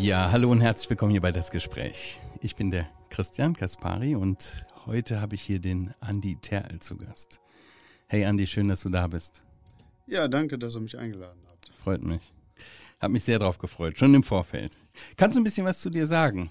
[0.00, 2.20] Ja, hallo und herzlich willkommen hier bei Das Gespräch.
[2.40, 7.38] Ich bin der Christian Kaspari und heute habe ich hier den Andi Terl zu Gast.
[8.06, 9.44] Hey Andi, schön, dass du da bist.
[10.06, 11.70] Ja, danke, dass ihr mich eingeladen habt.
[11.74, 12.32] Freut mich.
[12.98, 14.78] Hab mich sehr drauf gefreut, schon im Vorfeld.
[15.18, 16.48] Kannst du ein bisschen was zu dir sagen?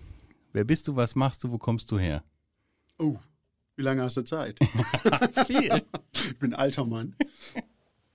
[0.54, 2.24] Wer bist du, was machst du, wo kommst du her?
[3.00, 3.18] Oh,
[3.78, 4.60] wie lange hast du Zeit?
[5.48, 5.82] Viel.
[6.14, 7.16] ich bin ein alter Mann.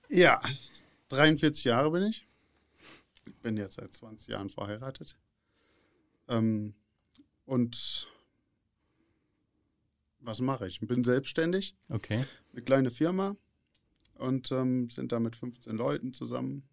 [0.07, 0.39] Ja,
[1.09, 2.25] 43 Jahre bin ich.
[3.43, 5.17] Bin jetzt seit 20 Jahren verheiratet.
[6.27, 6.73] Ähm,
[7.45, 8.07] und
[10.19, 10.79] was mache ich?
[10.79, 11.75] Bin selbstständig.
[11.89, 12.23] Okay.
[12.51, 13.35] Eine kleine Firma
[14.15, 16.67] und ähm, sind da mit 15 Leuten zusammen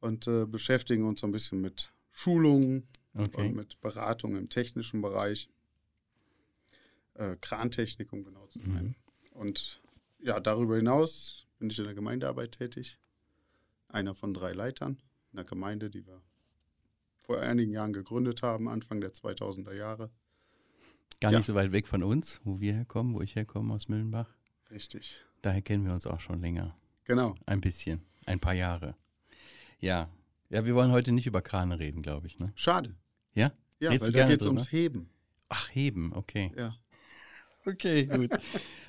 [0.00, 3.48] und äh, beschäftigen uns so ein bisschen mit Schulungen Okay.
[3.48, 5.50] und mit Beratung im technischen Bereich.
[7.14, 8.94] Äh, Krantechnik, um genau zu sein.
[9.32, 9.82] Und
[10.20, 12.98] ja, darüber hinaus bin ich in der Gemeindearbeit tätig.
[13.88, 16.22] Einer von drei Leitern in der Gemeinde, die wir
[17.30, 20.10] vor einigen Jahren gegründet haben, Anfang der 2000er Jahre.
[21.20, 21.38] Gar Ja.
[21.38, 24.34] nicht so weit weg von uns, wo wir herkommen, wo ich herkomme aus Müllenbach.
[24.68, 25.24] Richtig.
[25.40, 26.76] Daher kennen wir uns auch schon länger.
[27.04, 27.36] Genau.
[27.46, 28.02] Ein bisschen.
[28.26, 28.96] Ein paar Jahre.
[29.78, 30.10] Ja.
[30.48, 32.50] Ja, wir wollen heute nicht über Krane reden, glaube ich, ne?
[32.56, 32.96] Schade.
[33.34, 33.52] Ja?
[33.78, 35.08] Ja, Redest weil da geht es ums Heben.
[35.48, 36.52] Ach, heben, okay.
[36.56, 36.74] Ja.
[37.66, 38.30] Okay, gut.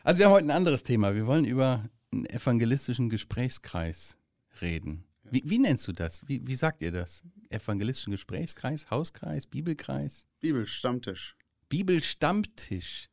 [0.04, 1.14] Also wir haben heute ein anderes Thema.
[1.14, 4.18] Wir wollen über einen evangelistischen Gesprächskreis
[4.62, 5.04] reden.
[5.32, 6.28] Wie, wie nennst du das?
[6.28, 7.24] Wie, wie sagt ihr das?
[7.50, 11.38] Evangelistischen Gesprächskreis, Hauskreis, Bibelkreis, Bibelstammtisch.
[11.70, 13.10] Bibelstammtisch.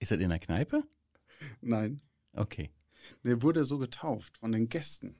[0.00, 0.82] Ist das in der Kneipe?
[1.60, 2.00] Nein.
[2.32, 2.70] Okay,
[3.22, 5.16] Der wurde so getauft von den Gästen.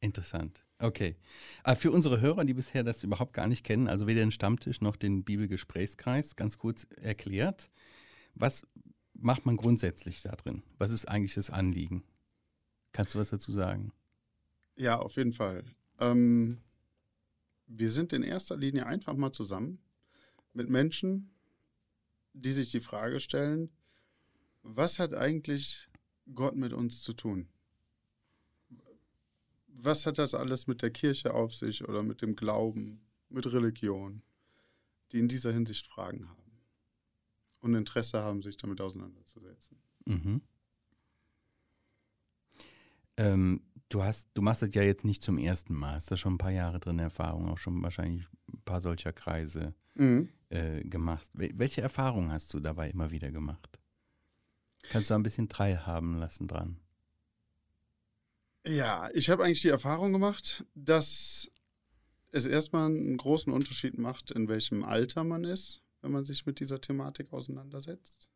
[0.00, 0.64] interessant.
[0.78, 1.16] Okay.
[1.64, 4.80] Aber für unsere Hörer, die bisher das überhaupt gar nicht kennen, also weder den Stammtisch
[4.80, 7.70] noch den Bibelgesprächskreis, ganz kurz erklärt,
[8.34, 8.66] was
[9.14, 10.62] macht man grundsätzlich da drin?
[10.78, 12.04] Was ist eigentlich das Anliegen?
[12.92, 13.92] Kannst du was dazu sagen?
[14.76, 15.64] Ja, auf jeden Fall.
[15.98, 16.60] Ähm,
[17.66, 19.80] wir sind in erster Linie einfach mal zusammen
[20.52, 21.30] mit Menschen,
[22.34, 23.70] die sich die Frage stellen,
[24.62, 25.88] was hat eigentlich
[26.34, 27.48] Gott mit uns zu tun?
[29.68, 34.22] Was hat das alles mit der Kirche auf sich oder mit dem Glauben, mit Religion,
[35.12, 36.60] die in dieser Hinsicht Fragen haben
[37.60, 39.78] und Interesse haben, sich damit auseinanderzusetzen?
[40.04, 40.42] Mhm.
[43.18, 45.94] Ähm, du hast, du machst das ja jetzt nicht zum ersten Mal.
[45.94, 49.74] Hast da schon ein paar Jahre drin Erfahrung, auch schon wahrscheinlich ein paar solcher Kreise
[50.50, 51.28] äh, gemacht.
[51.34, 53.80] Wel welche Erfahrungen hast du dabei immer wieder gemacht?
[54.88, 56.80] Kannst du ein bisschen teilhaben lassen dran?
[58.66, 61.50] Ja, ich habe eigentlich die Erfahrung gemacht, dass
[62.32, 66.60] es erstmal einen großen Unterschied macht, in welchem Alter man ist, wenn man sich mit
[66.60, 68.28] dieser Thematik auseinandersetzt.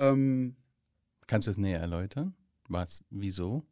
[0.00, 0.56] Ähm,
[1.26, 2.34] Kannst du es näher erläutern?
[2.68, 3.66] Was, wieso?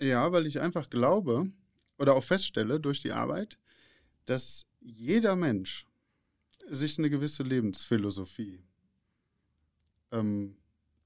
[0.00, 1.50] ja, weil ich einfach glaube
[1.98, 3.58] oder auch feststelle durch die Arbeit,
[4.26, 5.86] dass jeder Mensch
[6.68, 8.62] sich eine gewisse Lebensphilosophie
[10.12, 10.56] ähm,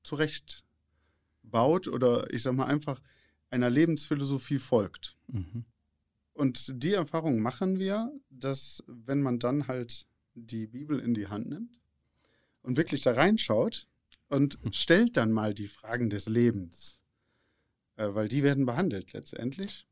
[0.02, 0.64] zurecht
[1.42, 3.00] baut oder ich sag mal einfach
[3.50, 5.16] einer Lebensphilosophie folgt.
[5.28, 5.64] Mhm.
[6.32, 11.48] Und die Erfahrung machen wir, dass wenn man dann halt die Bibel in die Hand
[11.48, 11.78] nimmt
[12.62, 13.88] und wirklich da reinschaut
[14.30, 17.00] und stellt dann mal die Fragen des Lebens,
[17.96, 19.86] äh, weil die werden behandelt letztendlich,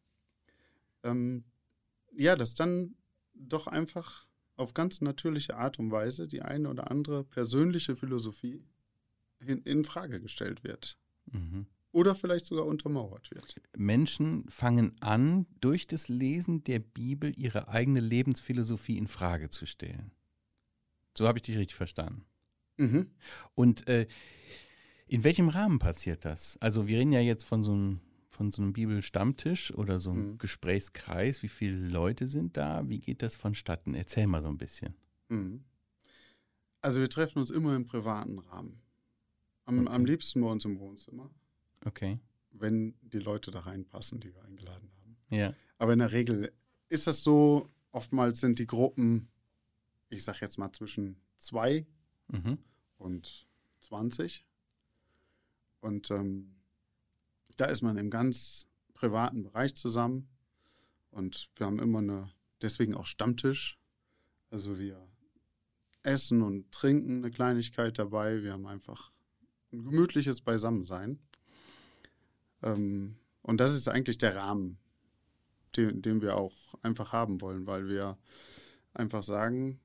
[1.02, 1.44] ähm,
[2.12, 2.96] ja, dass dann
[3.34, 4.26] doch einfach
[4.56, 8.64] auf ganz natürliche Art und Weise die eine oder andere persönliche Philosophie
[9.40, 10.98] hin, in Frage gestellt wird
[11.30, 11.66] Mhm.
[11.92, 13.54] oder vielleicht sogar untermauert wird.
[13.76, 20.10] Menschen fangen an, durch das Lesen der Bibel ihre eigene Lebensphilosophie in Frage zu stellen.
[21.16, 22.24] So habe ich dich richtig verstanden.
[22.78, 23.10] Mhm.
[23.54, 24.06] Und äh,
[25.06, 26.56] in welchem Rahmen passiert das?
[26.60, 28.00] Also wir reden ja jetzt von so einem,
[28.30, 30.38] von so einem Bibelstammtisch oder so einem Mhm.
[30.38, 31.42] Gesprächskreis.
[31.42, 32.88] Wie viele Leute sind da?
[32.88, 33.94] Wie geht das vonstatten?
[33.94, 34.94] Erzähl mal so ein bisschen.
[35.28, 35.64] Mhm.
[36.80, 38.80] Also wir treffen uns immer im privaten Rahmen.
[39.64, 39.88] Am, Okay.
[39.94, 41.30] am liebsten bei uns im Wohnzimmer,
[41.84, 42.18] Okay.
[42.52, 45.16] wenn die Leute da reinpassen, die wir eingeladen haben.
[45.28, 45.52] Ja.
[45.78, 46.52] Aber in der Regel
[46.88, 49.28] ist das so, oftmals sind die Gruppen,
[50.08, 51.86] ich sag jetzt mal zwischen zwei
[52.28, 52.58] Mhm.
[52.98, 53.46] Und
[53.80, 54.44] 20.
[55.80, 56.56] Und ähm,
[57.56, 60.28] da ist man im ganz privaten Bereich zusammen.
[61.10, 62.30] Und wir haben immer eine,
[62.60, 63.78] deswegen auch Stammtisch.
[64.50, 65.08] Also wir
[66.02, 68.42] essen und trinken eine Kleinigkeit dabei.
[68.42, 69.12] Wir haben einfach
[69.72, 71.18] ein gemütliches Beisammensein.
[72.62, 74.78] Ähm, und das ist eigentlich der Rahmen,
[75.76, 78.18] den, den wir auch einfach haben wollen, weil wir
[78.94, 79.80] einfach sagen,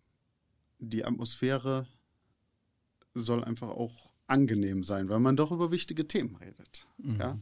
[0.79, 1.87] die Atmosphäre
[3.13, 6.87] soll einfach auch angenehm sein, weil man doch über wichtige Themen redet.
[6.97, 7.19] Mhm.
[7.19, 7.39] Ja?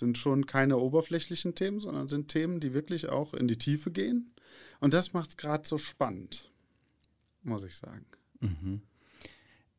[0.00, 4.34] sind schon keine oberflächlichen Themen, sondern sind Themen, die wirklich auch in die Tiefe gehen.
[4.80, 6.50] Und das macht es gerade so spannend,
[7.42, 8.06] muss ich sagen.
[8.40, 8.82] Mhm.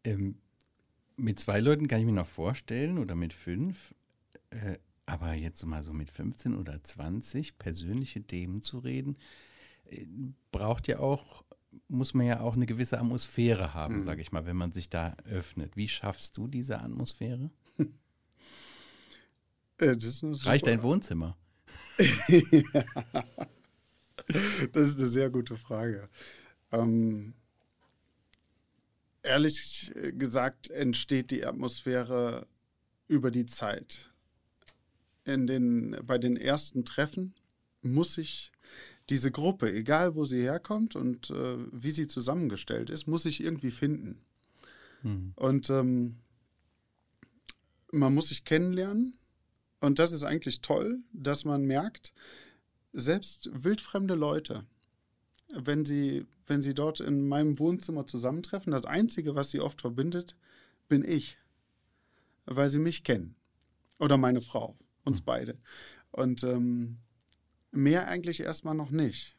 [0.03, 0.37] Ähm,
[1.17, 3.93] mit zwei Leuten kann ich mir noch vorstellen oder mit fünf.
[4.49, 9.17] Äh, aber jetzt mal so mit 15 oder 20 persönliche Themen zu reden,
[9.85, 10.05] äh,
[10.51, 11.43] braucht ja auch,
[11.87, 14.03] muss man ja auch eine gewisse Atmosphäre haben, mhm.
[14.03, 15.77] sage ich mal, wenn man sich da öffnet.
[15.77, 17.49] Wie schaffst du diese Atmosphäre?
[19.77, 19.97] Äh,
[20.43, 21.37] Reicht dein Wohnzimmer?
[24.71, 26.09] Das ist eine sehr gute Frage.
[26.71, 27.33] Ähm,
[29.23, 32.47] ehrlich gesagt entsteht die Atmosphäre
[33.07, 34.09] über die Zeit.
[35.23, 37.35] In den, bei den ersten Treffen
[37.81, 38.51] muss ich
[39.11, 43.71] diese Gruppe, egal wo sie herkommt und äh, wie sie zusammengestellt ist, muss ich irgendwie
[43.71, 44.21] finden.
[45.01, 45.33] Hm.
[45.35, 46.15] Und ähm,
[47.91, 49.17] man muss sich kennenlernen.
[49.81, 52.13] Und das ist eigentlich toll, dass man merkt,
[52.93, 54.65] selbst wildfremde Leute,
[55.53, 60.37] wenn sie, wenn sie dort in meinem Wohnzimmer zusammentreffen, das Einzige, was sie oft verbindet,
[60.87, 61.37] bin ich.
[62.45, 63.35] Weil sie mich kennen.
[63.99, 64.77] Oder meine Frau.
[65.03, 65.25] Uns hm.
[65.25, 65.57] beide.
[66.11, 66.99] Und ähm,
[67.71, 69.35] mehr eigentlich erstmal noch nicht.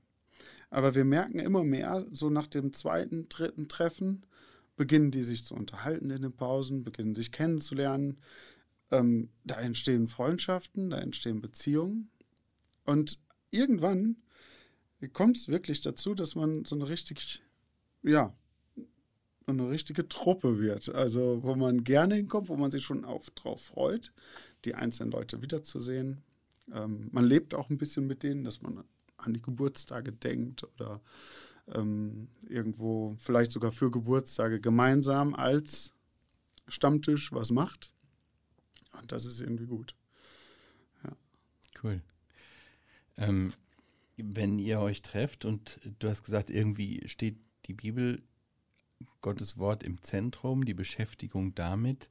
[0.71, 4.25] Aber wir merken immer mehr, so nach dem zweiten, dritten Treffen,
[4.77, 8.19] beginnen die sich zu unterhalten in den Pausen, beginnen sich kennenzulernen.
[8.91, 12.11] Ähm, da entstehen Freundschaften, da entstehen Beziehungen.
[12.85, 13.21] Und
[13.51, 14.17] irgendwann
[15.13, 17.43] kommt es wirklich dazu, dass man so eine richtig,
[18.03, 18.35] ja,
[19.47, 20.89] eine richtige Truppe wird.
[20.89, 24.13] Also, wo man gerne hinkommt, wo man sich schon auch drauf freut,
[24.65, 26.23] die einzelnen Leute wiederzusehen.
[26.73, 28.85] Ähm, man lebt auch ein bisschen mit denen, dass man
[29.17, 31.01] an die Geburtstage denkt oder
[31.69, 35.93] ähm, irgendwo vielleicht sogar für Geburtstage gemeinsam als
[36.69, 37.93] Stammtisch was macht.
[38.99, 39.95] Und das ist irgendwie gut.
[41.05, 41.17] Ja.
[41.83, 42.03] Cool.
[43.17, 43.53] Ähm,
[44.17, 47.37] wenn ihr euch trefft und du hast gesagt, irgendwie steht
[47.67, 48.23] die Bibel,
[49.21, 52.11] Gottes Wort im Zentrum, die Beschäftigung damit.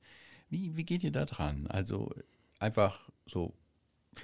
[0.49, 1.67] Wie, wie geht ihr da dran?
[1.67, 2.13] Also
[2.59, 3.53] einfach so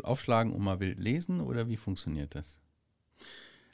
[0.03, 2.59] aufschlagen und mal will lesen oder wie funktioniert das?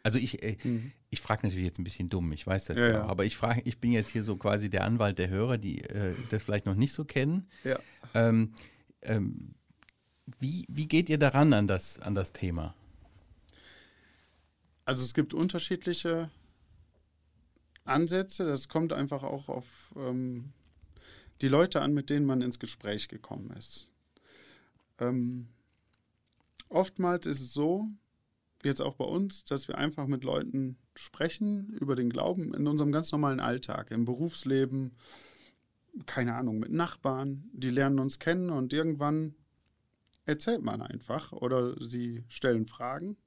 [0.04, 0.92] Also ich, äh, mhm.
[1.10, 3.04] ich frage natürlich jetzt ein bisschen dumm, ich weiß das ja, ja.
[3.06, 6.13] aber ich frage, ich bin jetzt hier so quasi der Anwalt der Hörer, die äh,
[6.30, 7.48] das vielleicht noch nicht so kennen.
[7.63, 7.80] Ja.
[8.13, 8.54] Ähm,
[9.01, 9.56] ähm,
[10.39, 12.75] wie, wie geht ihr daran an das, an das Thema?
[14.86, 16.30] Also es gibt unterschiedliche
[17.86, 18.45] Ansätze.
[18.45, 20.51] Das kommt einfach auch auf ähm,
[21.42, 23.89] die Leute an, mit denen man ins Gespräch gekommen ist.
[25.00, 25.48] Ähm,
[26.74, 27.88] oftmals ist es so,
[28.64, 32.92] jetzt auch bei uns, dass wir einfach mit Leuten sprechen über den Glauben in unserem
[32.92, 34.96] ganz normalen Alltag, im Berufsleben,
[36.06, 39.36] keine Ahnung, mit Nachbarn, die lernen uns kennen und irgendwann
[40.25, 43.18] erzählt man einfach oder sie stellen Fragen.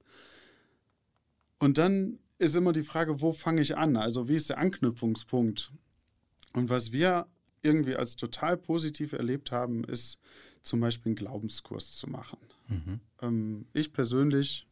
[1.59, 3.97] Und dann ist immer die Frage, wo fange ich an?
[3.97, 5.73] Also wie ist der Anknüpfungspunkt?
[6.53, 7.27] Und was wir
[7.63, 10.19] irgendwie als total positiv erlebt haben, ist
[10.63, 12.39] zum Beispiel einen Glaubenskurs zu machen.
[12.69, 13.01] Mhm.
[13.23, 14.67] Ähm, ich persönlich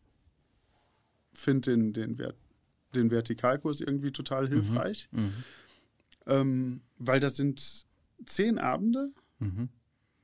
[1.33, 2.37] finde den, den, Vert
[2.95, 4.53] den Vertikalkurs irgendwie total mhm.
[4.53, 5.33] hilfreich, mhm.
[6.27, 7.87] ähm, weil das sind
[8.25, 9.69] zehn Abende, mhm.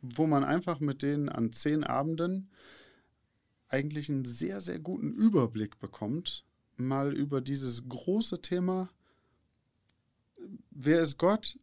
[0.00, 2.50] wo man einfach mit denen an zehn Abenden
[3.68, 6.44] eigentlich einen sehr, sehr guten Überblick bekommt,
[6.76, 8.88] mal über dieses große Thema,
[10.70, 11.58] wer ist Gott,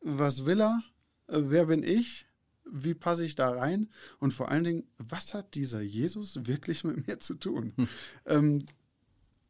[0.00, 0.82] was will er,
[1.26, 2.26] wer bin ich,
[2.70, 7.06] wie passe ich da rein und vor allen Dingen, was hat dieser Jesus wirklich mit
[7.06, 7.72] mir zu tun?
[7.76, 7.88] Hm.
[8.26, 8.66] Ähm,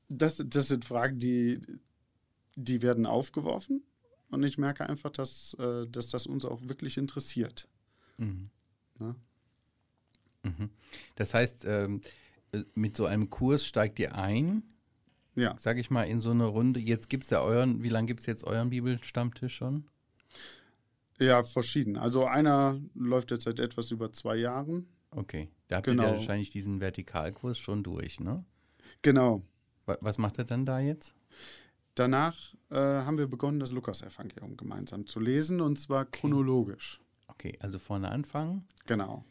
[0.09, 1.61] das, das sind Fragen, die,
[2.57, 3.83] die werden aufgeworfen
[4.31, 7.69] und ich merke einfach, dass, äh, dass das uns auch wirklich interessiert.
[8.19, 8.51] Mhm.
[10.43, 10.71] Mhm.
[11.17, 12.01] Das heißt, ähm,
[12.53, 14.63] äh, mit so einem Kurs steigt ihr ein
[15.37, 15.55] ja.
[15.59, 16.81] sag ich mal, in so eine Runde.
[16.81, 19.85] Jetzt gibt es ja euren, wie lange gibt es jetzt euren Bibelstammtisch schon?
[21.19, 21.97] Ja, verschieden.
[21.97, 24.89] Also einer läuft jetzt seit etwas über zwei Jahren.
[25.11, 26.03] Okay, da habt genau.
[26.03, 28.45] ihr ja wahrscheinlich diesen Vertikalkurs schon durch, ne?
[29.03, 29.43] Genau.
[29.87, 31.15] Was macht er dann da jetzt?
[31.95, 36.21] Danach äh, haben wir begonnen, das Lukas-Evangelium gemeinsam zu lesen und zwar okay.
[36.21, 37.01] chronologisch.
[37.29, 38.65] Okay, also vorne anfangen.
[38.87, 39.25] Genau.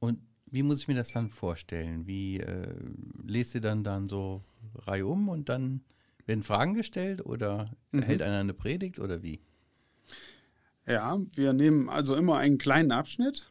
[0.00, 2.06] Und wie muss ich mir das dann vorstellen?
[2.06, 2.74] Wie äh,
[3.24, 4.42] lest ihr dann dann so
[4.74, 5.82] Reihe um und dann
[6.26, 8.02] werden Fragen gestellt oder mhm.
[8.02, 9.40] hält einer eine Predigt oder wie?
[10.86, 13.48] Ja, wir nehmen also immer einen kleinen Abschnitt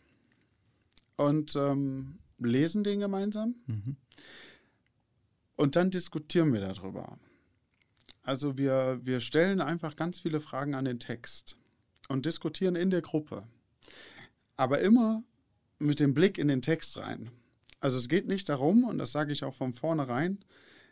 [1.15, 3.55] und ähm, lesen den gemeinsam.
[3.67, 3.95] Mhm.
[5.55, 7.17] Und dann diskutieren wir darüber.
[8.23, 11.57] Also wir, wir stellen einfach ganz viele Fragen an den Text
[12.09, 13.47] und diskutieren in der Gruppe.
[14.57, 15.23] Aber immer
[15.79, 17.31] mit dem Blick in den Text rein.
[17.79, 20.39] Also es geht nicht darum, und das sage ich auch von vornherein,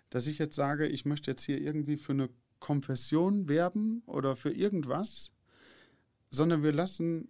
[0.10, 2.30] dass ich jetzt sage, ich möchte jetzt hier irgendwie für eine
[2.60, 5.32] Konfession werben oder für irgendwas,
[6.30, 7.30] sondern wir lassen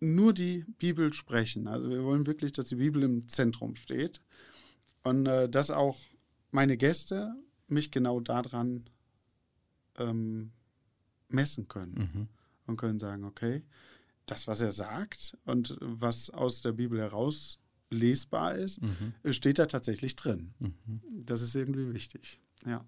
[0.00, 1.68] nur die Bibel sprechen.
[1.68, 4.20] Also wir wollen wirklich, dass die Bibel im Zentrum steht
[5.02, 5.98] und äh, dass auch
[6.50, 7.34] meine Gäste
[7.68, 8.88] mich genau daran
[9.96, 10.52] ähm,
[11.28, 12.28] messen können mhm.
[12.66, 13.62] und können sagen, okay,
[14.26, 17.58] das, was er sagt und was aus der Bibel heraus
[17.90, 19.14] lesbar ist, mhm.
[19.30, 20.54] steht da tatsächlich drin.
[20.58, 21.00] Mhm.
[21.24, 22.40] Das ist irgendwie wichtig.
[22.66, 22.84] Ja.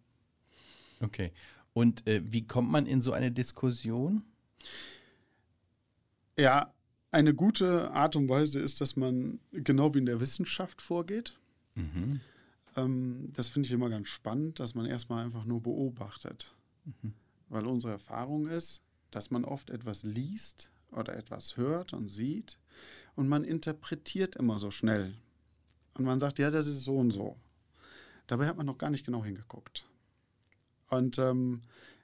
[1.01, 1.33] Okay.
[1.73, 4.25] Und äh, wie kommt man in so eine Diskussion?
[6.39, 6.73] Ja,
[7.11, 11.39] eine gute Art und Weise ist, dass man genau wie in der Wissenschaft vorgeht.
[11.75, 12.21] Mhm.
[12.77, 16.55] Ähm, das finde ich immer ganz spannend, dass man erstmal einfach nur beobachtet.
[16.85, 17.13] Mhm.
[17.49, 22.59] Weil unsere Erfahrung ist, dass man oft etwas liest oder etwas hört und sieht
[23.17, 25.15] und man interpretiert immer so schnell.
[25.95, 27.37] Und man sagt, ja, das ist so und so.
[28.29, 29.89] Dabei hat man noch gar nicht genau hingeguckt.
[30.89, 31.63] Und ähm,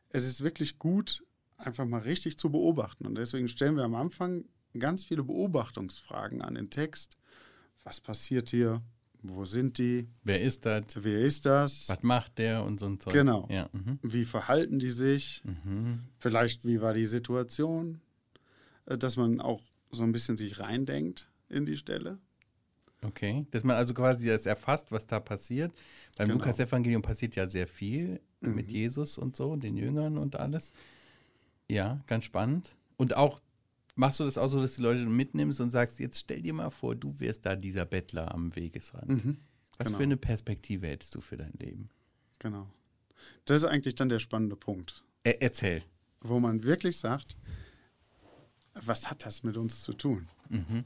[0.09, 1.23] es ist wirklich gut,
[1.57, 3.07] einfach mal richtig zu beobachten.
[3.07, 4.45] Und deswegen stellen wir am Anfang
[4.79, 7.17] ganz viele Beobachtungsfragen an den Text.
[7.85, 8.83] Was passiert hier?
[9.23, 10.07] Wo sind die?
[10.23, 10.85] Wer ist das?
[10.97, 11.89] Wer ist das?
[11.89, 13.15] Was macht der und so ein Zeug?
[13.15, 13.49] Genau.
[13.51, 13.99] Ja, mhm.
[14.03, 15.43] Wie verhalten die sich?
[15.45, 16.01] Mhm.
[16.19, 18.01] Vielleicht, wie war die Situation?
[18.87, 22.19] Äh, dass man auch so ein bisschen sich reindenkt in die Stelle.
[23.03, 25.73] Okay, dass man also quasi das erfasst, was da passiert.
[26.17, 26.41] Beim genau.
[26.41, 28.55] Lukas-Evangelium passiert ja sehr viel mhm.
[28.55, 30.73] mit Jesus und so, den Jüngern und alles.
[31.71, 32.77] Ja, ganz spannend.
[32.97, 33.41] Und auch
[33.97, 36.71] Machst du das auch so, dass die Leute mitnimmst und sagst, jetzt stell dir mal
[36.71, 39.09] vor, du wärst da dieser Bettler am Wegesrand.
[39.09, 39.37] Mhm,
[39.79, 39.99] Was genau.
[39.99, 41.91] für eine Perspektive hättest du für dein Leben?
[42.41, 42.69] Genau.
[43.45, 45.05] Das ist eigentlich dann der spannende Punkt.
[45.23, 45.85] Er erzähl.
[46.21, 47.37] Wo man wirklich sagt,
[48.75, 50.29] was hat das mit uns zu tun?
[50.49, 50.85] Mhm.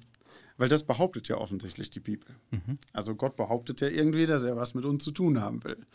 [0.59, 2.29] Weil das behauptet ja offensichtlich die Bibel.
[2.51, 2.79] Mhm.
[2.93, 5.87] Also Gott behauptet ja irgendwie, dass er was mit uns zu tun haben will.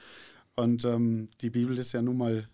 [0.55, 2.49] Und ähm, die Bibel ist ja nun mal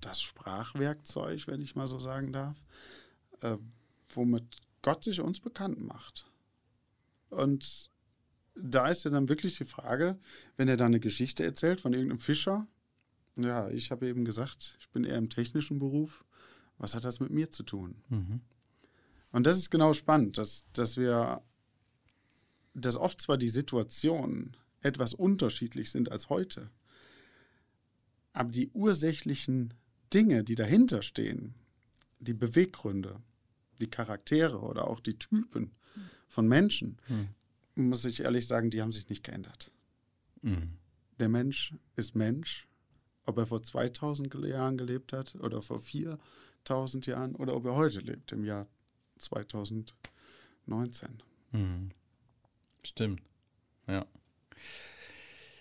[0.00, 2.56] das Sprachwerkzeug, wenn ich mal so sagen darf.
[3.40, 3.56] Äh,
[4.10, 6.30] womit Gott sich uns bekannt macht.
[7.30, 7.90] Und
[8.54, 10.18] da ist ja dann wirklich die Frage,
[10.56, 12.66] wenn er da eine Geschichte erzählt von irgendeinem Fischer,
[13.36, 16.24] ja, ich habe eben gesagt, ich bin eher im technischen Beruf,
[16.78, 18.02] was hat das mit mir zu tun?
[18.08, 18.40] Mhm.
[19.30, 21.42] Und das ist genau spannend, dass, dass wir,
[22.74, 26.70] dass oft zwar die Situationen etwas unterschiedlich sind als heute,
[28.32, 29.74] aber die ursächlichen
[30.12, 31.54] Dinge, die dahinter stehen,
[32.20, 33.20] die Beweggründe,
[33.80, 35.72] die Charaktere oder auch die Typen
[36.26, 37.28] von Menschen, hm.
[37.74, 39.70] muss ich ehrlich sagen, die haben sich nicht geändert.
[40.42, 40.78] Hm.
[41.18, 42.66] Der Mensch ist Mensch,
[43.24, 48.00] ob er vor 2000 Jahren gelebt hat oder vor 4000 Jahren oder ob er heute
[48.00, 48.66] lebt, im Jahr
[49.18, 49.92] 2019.
[51.50, 51.88] Hm.
[52.82, 53.22] Stimmt,
[53.86, 54.06] ja.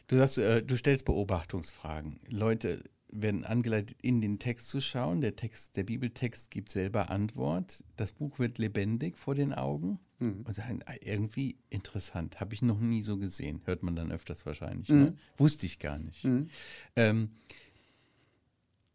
[0.07, 2.19] Du, sagst, äh, du stellst Beobachtungsfragen.
[2.29, 5.21] Leute werden angeleitet, in den Text zu schauen.
[5.21, 7.83] Der Text, der Bibeltext gibt selber Antwort.
[7.95, 9.99] Das Buch wird lebendig vor den Augen.
[10.19, 10.41] Mhm.
[10.45, 13.61] Und sagen, ah, irgendwie interessant, habe ich noch nie so gesehen.
[13.65, 14.89] Hört man dann öfters wahrscheinlich.
[14.89, 14.99] Mhm.
[14.99, 15.17] Ne?
[15.37, 16.23] Wusste ich gar nicht.
[16.23, 16.49] Mhm.
[16.95, 17.29] Ähm,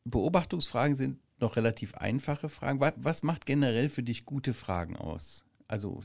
[0.05, 2.81] Beobachtungsfragen sind noch relativ einfache Fragen.
[2.81, 5.45] Was, was macht generell für dich gute Fragen aus?
[5.69, 6.03] Also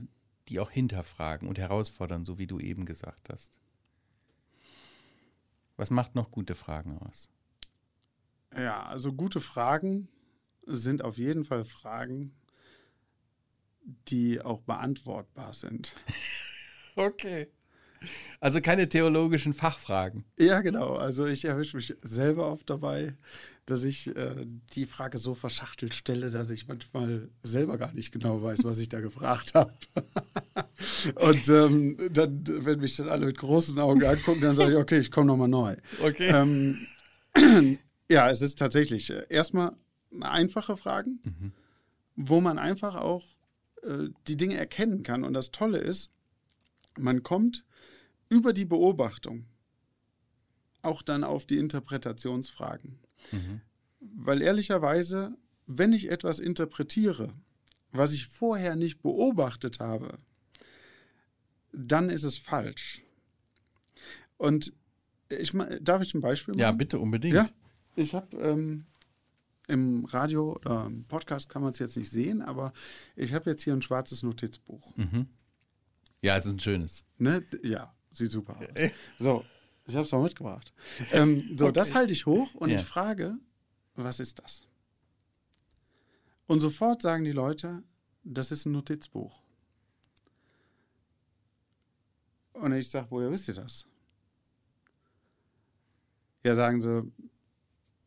[0.49, 3.57] die auch hinterfragen und herausfordern, so wie du eben gesagt hast.
[5.77, 7.29] Was macht noch gute Fragen aus?
[8.55, 10.07] Ja, also gute Fragen
[10.65, 12.35] sind auf jeden Fall Fragen,
[14.07, 15.95] die auch beantwortbar sind.
[16.95, 17.47] okay.
[18.39, 20.25] Also keine theologischen Fachfragen.
[20.37, 20.95] Ja, genau.
[20.95, 23.15] Also ich erwische mich selber oft dabei,
[23.65, 28.41] dass ich äh, die Frage so verschachtelt stelle, dass ich manchmal selber gar nicht genau
[28.43, 29.73] weiß, was ich da gefragt habe.
[31.15, 34.99] Und ähm, dann, wenn mich dann alle mit großen Augen angucken, dann sage ich, okay,
[34.99, 35.75] ich komme nochmal neu.
[36.03, 36.27] Okay.
[36.27, 36.87] Ähm,
[38.09, 39.75] ja, es ist tatsächlich äh, erstmal
[40.21, 41.51] einfache Fragen, mhm.
[42.15, 43.25] wo man einfach auch
[43.83, 45.23] äh, die Dinge erkennen kann.
[45.23, 46.11] Und das Tolle ist,
[46.97, 47.65] man kommt
[48.29, 49.45] über die Beobachtung
[50.81, 52.99] auch dann auf die Interpretationsfragen.
[53.31, 53.61] Mhm.
[53.99, 55.35] Weil ehrlicherweise,
[55.65, 57.33] wenn ich etwas interpretiere,
[57.91, 60.17] was ich vorher nicht beobachtet habe,
[61.73, 63.03] dann ist es falsch.
[64.37, 64.73] Und
[65.29, 66.61] ich, darf ich ein Beispiel machen?
[66.61, 67.35] Ja, bitte unbedingt.
[67.35, 67.49] Ja?
[67.97, 68.85] Ich habe ähm,
[69.67, 72.71] im Radio oder im Podcast kann man es jetzt nicht sehen, aber
[73.15, 74.95] ich habe jetzt hier ein schwarzes Notizbuch.
[74.95, 75.27] Mhm.
[76.21, 77.05] Ja, es ist ein schönes.
[77.17, 77.43] Ne?
[77.63, 78.91] Ja, sieht super aus.
[79.17, 79.43] So,
[79.85, 80.73] ich habe es mal mitgebracht.
[81.11, 81.73] Ähm, so, okay.
[81.73, 82.77] das halte ich hoch und ja.
[82.77, 83.35] ich frage,
[83.95, 84.67] was ist das?
[86.45, 87.81] Und sofort sagen die Leute,
[88.23, 89.41] das ist ein Notizbuch.
[92.53, 93.87] Und ich sage, woher wisst ihr das?
[96.43, 97.11] Ja, sagen sie,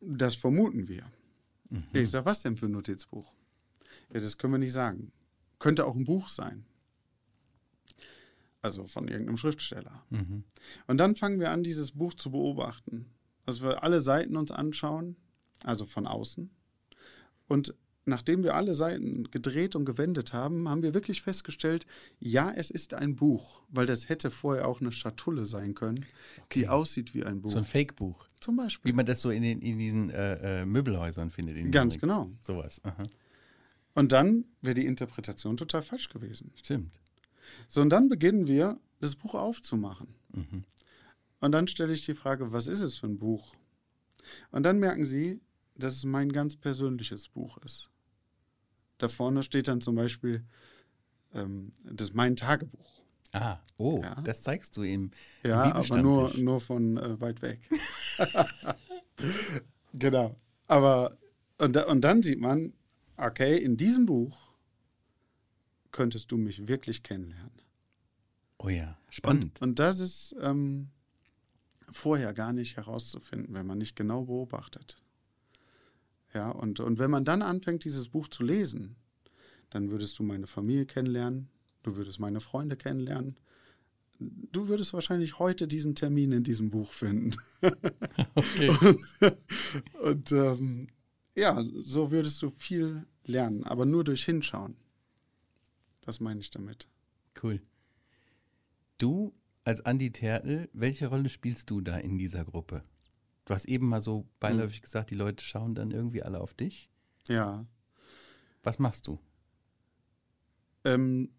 [0.01, 1.03] das vermuten wir.
[1.69, 1.83] Mhm.
[1.93, 3.33] Ich sage, was denn für ein Notizbuch?
[4.13, 5.11] Ja, das können wir nicht sagen.
[5.59, 6.65] Könnte auch ein Buch sein.
[8.61, 10.03] Also von irgendeinem Schriftsteller.
[10.09, 10.43] Mhm.
[10.87, 13.07] Und dann fangen wir an, dieses Buch zu beobachten.
[13.45, 15.15] Dass wir alle Seiten uns anschauen,
[15.63, 16.51] also von außen.
[17.47, 21.85] Und nachdem wir alle Seiten gedreht und gewendet haben, haben wir wirklich festgestellt,
[22.19, 26.05] ja, es ist ein Buch, weil das hätte vorher auch eine Schatulle sein können,
[26.43, 26.59] okay.
[26.59, 27.51] die aussieht wie ein Buch.
[27.51, 28.27] So ein Fake-Buch.
[28.39, 28.91] Zum Beispiel.
[28.91, 31.55] Wie man das so in, den, in diesen äh, äh, Möbelhäusern findet.
[31.71, 32.23] Ganz Amerika.
[32.23, 32.31] genau.
[32.41, 32.81] Sowas.
[32.83, 33.03] Aha.
[33.93, 36.51] Und dann wäre die Interpretation total falsch gewesen.
[36.55, 36.99] Stimmt.
[37.67, 40.07] So, und dann beginnen wir, das Buch aufzumachen.
[40.33, 40.63] Mhm.
[41.39, 43.55] Und dann stelle ich die Frage, was ist es für ein Buch?
[44.51, 45.41] Und dann merken sie,
[45.83, 47.89] dass es mein ganz persönliches Buch ist.
[48.97, 50.45] Da vorne steht dann zum Beispiel,
[51.33, 53.01] ähm, das ist mein Tagebuch.
[53.33, 54.15] Ah, oh, ja.
[54.21, 55.11] das zeigst du ihm.
[55.43, 57.69] Ja, aber nur, nur von äh, weit weg.
[59.93, 60.35] genau.
[60.67, 61.17] Aber,
[61.57, 62.73] und, und dann sieht man,
[63.17, 64.51] okay, in diesem Buch
[65.91, 67.61] könntest du mich wirklich kennenlernen.
[68.57, 69.61] Oh ja, spannend.
[69.61, 70.89] Und, und das ist ähm,
[71.89, 75.01] vorher gar nicht herauszufinden, wenn man nicht genau beobachtet.
[76.33, 78.95] Ja, und, und wenn man dann anfängt, dieses Buch zu lesen,
[79.69, 81.49] dann würdest du meine Familie kennenlernen,
[81.83, 83.37] du würdest meine Freunde kennenlernen.
[84.19, 87.35] Du würdest wahrscheinlich heute diesen Termin in diesem Buch finden.
[88.33, 88.69] Okay.
[88.69, 89.31] und,
[90.01, 90.87] und ähm,
[91.35, 94.75] ja, so würdest du viel lernen, aber nur durch Hinschauen.
[96.01, 96.87] Das meine ich damit.
[97.41, 97.61] Cool.
[98.97, 99.33] Du
[99.63, 102.83] als Andi Tertel, welche Rolle spielst du da in dieser Gruppe?
[103.45, 104.83] Du hast eben mal so beiläufig hm.
[104.83, 106.89] gesagt, die Leute schauen dann irgendwie alle auf dich.
[107.27, 107.65] Ja.
[108.63, 109.19] Was machst du?
[110.83, 111.29] Ähm,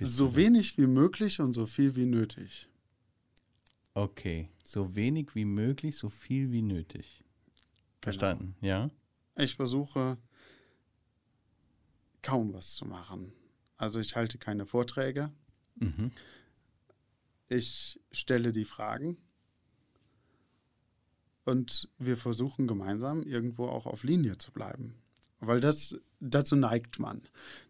[0.00, 2.68] so du wenig wie möglich und so viel wie nötig.
[3.92, 7.24] Okay, so wenig wie möglich, so viel wie nötig.
[8.02, 8.66] Verstanden, genau.
[8.66, 8.90] ja?
[9.36, 10.18] Ich versuche
[12.22, 13.32] kaum was zu machen.
[13.76, 15.32] Also ich halte keine Vorträge.
[15.76, 16.10] Mhm.
[17.48, 19.18] Ich stelle die Fragen
[21.44, 24.94] und wir versuchen gemeinsam irgendwo auch auf Linie zu bleiben.
[25.40, 27.22] Weil das, dazu neigt man.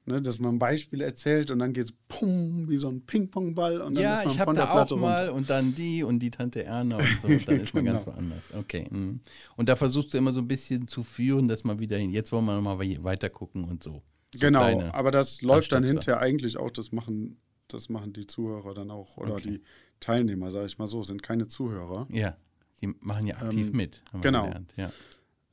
[0.06, 3.80] Ne, dass man ein Beispiel erzählt und dann geht es pum, wie so ein Ping-Pong-Ball
[3.80, 6.02] und dann ja, ist man ich von der da Platte auch mal und dann die
[6.02, 7.28] und die Tante Erna und so.
[7.28, 8.16] Und dann ist man ganz genau.
[8.16, 8.52] woanders.
[8.52, 8.86] Okay.
[8.90, 9.20] Mh.
[9.56, 12.10] Und da versuchst du immer so ein bisschen zu führen, dass man wieder hin.
[12.10, 14.02] Jetzt wollen wir nochmal weiter gucken und so.
[14.34, 18.74] so genau, aber das läuft dann hinterher eigentlich auch, das machen, das machen die Zuhörer
[18.74, 19.42] dann auch oder okay.
[19.42, 19.62] die
[20.00, 22.06] Teilnehmer, sage ich mal so, sind keine Zuhörer.
[22.10, 22.36] Ja.
[22.84, 24.02] Die machen ja aktiv ähm, mit.
[24.20, 24.52] genau.
[24.76, 24.92] Ja.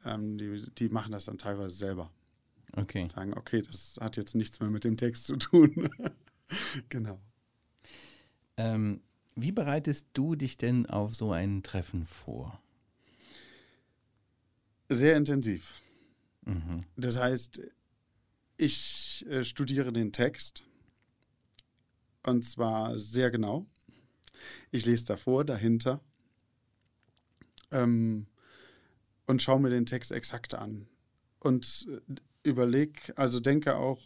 [0.03, 2.11] Ähm, die, die machen das dann teilweise selber.
[2.73, 3.07] Okay.
[3.07, 5.89] Sagen, okay, das hat jetzt nichts mehr mit dem Text zu tun.
[6.89, 7.21] genau.
[8.57, 9.01] Ähm,
[9.35, 12.61] wie bereitest du dich denn auf so ein Treffen vor?
[14.89, 15.81] Sehr intensiv.
[16.45, 16.81] Mhm.
[16.97, 17.61] Das heißt,
[18.57, 20.65] ich äh, studiere den Text
[22.23, 23.65] und zwar sehr genau.
[24.69, 26.01] Ich lese davor, dahinter
[27.71, 28.27] ähm,
[29.25, 30.87] und schaue mir den Text exakt an.
[31.39, 34.01] Und äh, überlege, also denke auch,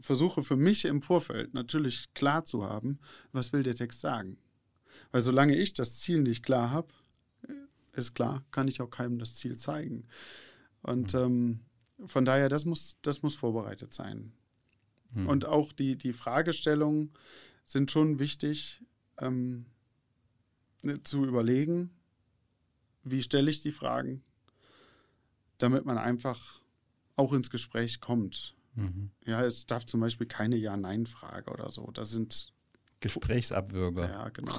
[0.00, 2.98] versuche für mich im Vorfeld natürlich klar zu haben,
[3.32, 4.38] was will der Text sagen.
[5.10, 6.88] Weil solange ich das Ziel nicht klar habe,
[7.46, 10.06] äh, ist klar, kann ich auch keinem das Ziel zeigen.
[10.82, 11.20] Und mhm.
[11.20, 11.60] ähm,
[12.06, 14.32] von daher, das muss, das muss vorbereitet sein.
[15.12, 15.26] Mhm.
[15.26, 17.12] Und auch die, die Fragestellungen
[17.64, 18.82] sind schon wichtig
[19.18, 19.66] ähm,
[20.82, 21.90] ne, zu überlegen,
[23.10, 24.22] wie stelle ich die Fragen,
[25.58, 26.60] damit man einfach
[27.16, 28.54] auch ins Gespräch kommt.
[28.74, 29.10] Mhm.
[29.24, 31.90] Ja, es darf zum Beispiel keine Ja-Nein-Frage oder so.
[31.92, 32.52] Das sind
[33.00, 34.10] Gesprächsabwürger.
[34.10, 34.56] Ja, genau.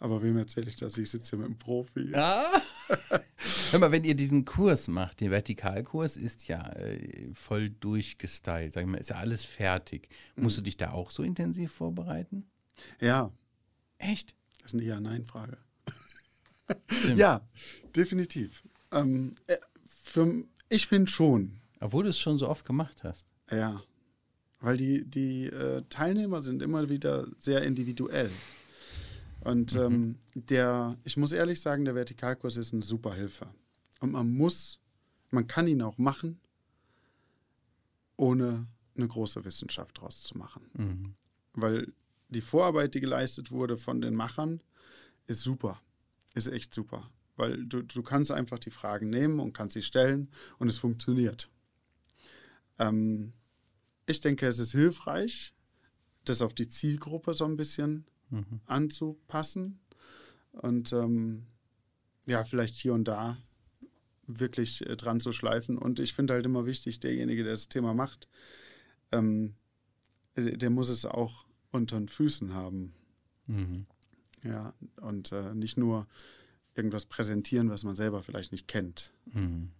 [0.00, 0.96] Aber wem erzähle ich das?
[0.96, 2.10] Ich sitze hier mit einem Profi.
[2.10, 2.44] Ja.
[3.70, 8.82] Hör mal, wenn ihr diesen Kurs macht, den Vertikalkurs ist ja äh, voll durchgestylt, sag
[8.82, 10.08] ich mal, ist ja alles fertig.
[10.36, 10.60] Musst mhm.
[10.60, 12.46] du dich da auch so intensiv vorbereiten?
[13.00, 13.30] Ja.
[13.98, 14.34] Echt?
[14.58, 15.58] Das ist eine Ja-Nein-Frage.
[17.14, 17.46] Ja,
[17.94, 18.64] definitiv.
[18.90, 21.60] Ähm, äh, für, ich finde schon.
[21.80, 23.26] Obwohl du es schon so oft gemacht hast.
[23.50, 23.82] Ja,
[24.60, 28.30] weil die, die äh, Teilnehmer sind immer wieder sehr individuell.
[29.40, 29.80] Und mhm.
[29.80, 33.46] ähm, der, ich muss ehrlich sagen, der Vertikalkurs ist eine super Hilfe.
[34.00, 34.80] Und man muss,
[35.30, 36.40] man kann ihn auch machen,
[38.16, 40.62] ohne eine große Wissenschaft draus zu machen.
[40.72, 41.14] Mhm.
[41.52, 41.92] Weil
[42.30, 44.62] die Vorarbeit, die geleistet wurde von den Machern,
[45.26, 45.80] ist super
[46.34, 50.30] ist echt super, weil du, du kannst einfach die Fragen nehmen und kannst sie stellen
[50.58, 51.50] und es funktioniert.
[52.78, 53.32] Ähm,
[54.06, 55.54] ich denke, es ist hilfreich,
[56.24, 58.60] das auf die Zielgruppe so ein bisschen mhm.
[58.66, 59.80] anzupassen
[60.52, 61.46] und ähm,
[62.26, 63.36] ja, vielleicht hier und da
[64.26, 65.78] wirklich äh, dran zu schleifen.
[65.78, 68.28] Und ich finde halt immer wichtig, derjenige, der das Thema macht,
[69.12, 69.54] ähm,
[70.36, 72.94] der muss es auch unter den Füßen haben.
[73.46, 73.86] Mhm.
[74.44, 76.06] Ja, und äh, nicht nur
[76.74, 79.12] irgendwas präsentieren, was man selber vielleicht nicht kennt.
[79.26, 79.70] Mhm.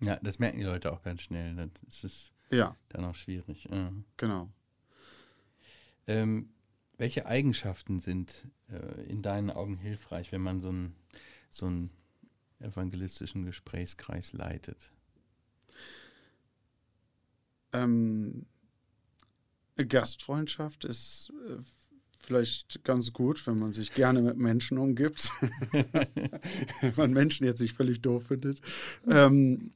[0.00, 1.54] Ja, das merken die Leute auch ganz schnell.
[1.86, 2.76] Das ist ja.
[2.90, 3.64] dann auch schwierig.
[3.70, 3.92] Ja.
[4.16, 4.50] Genau.
[6.06, 6.50] Ähm,
[6.96, 10.94] welche Eigenschaften sind äh, in deinen Augen hilfreich, wenn man so einen
[11.50, 11.70] so
[12.60, 14.92] evangelistischen Gesprächskreis leitet?
[17.72, 18.46] Ähm,
[19.76, 21.58] Gastfreundschaft ist äh,
[22.24, 25.30] vielleicht ganz gut, wenn man sich gerne mit Menschen umgibt.
[25.72, 28.60] wenn man Menschen jetzt nicht völlig doof findet.
[29.06, 29.72] Ähm,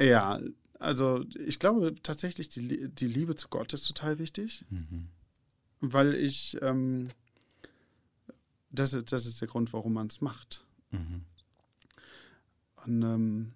[0.00, 0.40] ja,
[0.78, 5.08] also ich glaube tatsächlich, die, die Liebe zu Gott ist total wichtig, mhm.
[5.80, 7.08] weil ich, ähm,
[8.70, 10.64] das, das ist der Grund, warum man es macht.
[10.90, 11.24] Mhm.
[12.84, 13.52] Und ähm,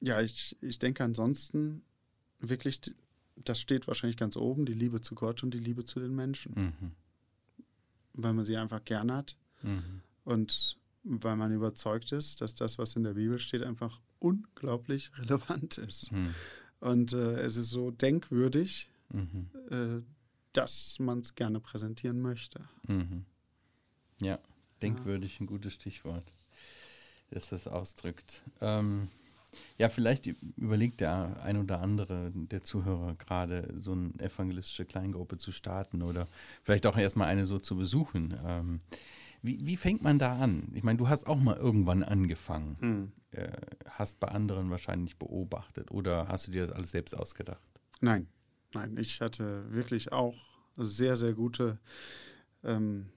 [0.00, 1.82] ja, ich, ich denke ansonsten
[2.38, 2.80] wirklich
[3.44, 6.52] das steht wahrscheinlich ganz oben, die Liebe zu Gott und die Liebe zu den Menschen.
[6.54, 6.92] Mhm.
[8.12, 10.02] Weil man sie einfach gern hat mhm.
[10.24, 15.78] und weil man überzeugt ist, dass das, was in der Bibel steht, einfach unglaublich relevant
[15.78, 16.12] ist.
[16.12, 16.34] Mhm.
[16.80, 19.50] Und äh, es ist so denkwürdig, mhm.
[19.70, 20.02] äh,
[20.52, 22.60] dass man es gerne präsentieren möchte.
[22.86, 23.24] Mhm.
[24.20, 24.38] Ja,
[24.82, 26.34] denkwürdig, ein gutes Stichwort,
[27.30, 28.42] das das ausdrückt.
[28.60, 29.08] Ähm,
[29.78, 35.52] ja, vielleicht überlegt der ein oder andere der Zuhörer gerade, so eine evangelistische Kleingruppe zu
[35.52, 36.28] starten oder
[36.62, 38.38] vielleicht auch erstmal eine so zu besuchen.
[38.44, 38.80] Ähm,
[39.42, 40.68] wie, wie, fängt man da an?
[40.74, 43.12] Ich meine, du hast auch mal irgendwann angefangen, mhm.
[43.30, 43.50] äh,
[43.88, 47.62] hast bei anderen wahrscheinlich beobachtet oder hast du dir das alles selbst ausgedacht?
[48.00, 48.28] Nein,
[48.74, 50.36] nein, ich hatte wirklich auch
[50.76, 51.78] sehr, sehr gute
[52.62, 53.08] ähm,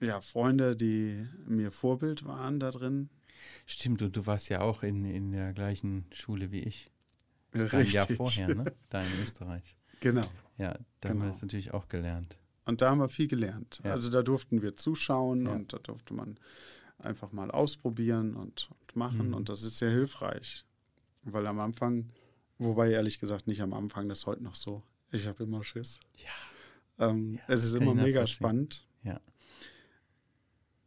[0.00, 3.08] ja, Freunde, die mir Vorbild waren da drin.
[3.66, 6.90] Stimmt, und du warst ja auch in, in der gleichen Schule wie ich.
[7.54, 7.72] Richtig.
[7.74, 8.72] Ein Jahr vorher, ne?
[8.88, 9.76] Da in Österreich.
[10.00, 10.26] Genau.
[10.58, 11.10] Ja, da genau.
[11.10, 12.36] haben wir das natürlich auch gelernt.
[12.64, 13.80] Und da haben wir viel gelernt.
[13.84, 13.92] Ja.
[13.92, 15.52] Also da durften wir zuschauen ja.
[15.52, 16.38] und da durfte man
[16.98, 19.28] einfach mal ausprobieren und, und machen.
[19.28, 19.34] Mhm.
[19.34, 20.64] Und das ist sehr hilfreich.
[21.22, 22.10] Weil am Anfang,
[22.58, 24.82] wobei ehrlich gesagt nicht am Anfang, das ist heute noch so.
[25.10, 26.00] Ich habe immer Schiss.
[26.16, 27.08] Ja.
[27.08, 28.86] Ähm, ja es ist immer mega spannend.
[29.02, 29.20] Ja.